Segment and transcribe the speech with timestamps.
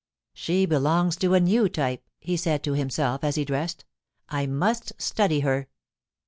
[0.23, 3.85] * She belongs to a new type,' he said to himself, as he dressed.
[4.11, 5.67] * I must study her.'